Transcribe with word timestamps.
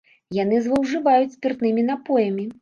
Яны 0.37 0.61
злоўжываюць 0.67 1.35
спіртнымі 1.35 1.85
напоямі. 1.91 2.49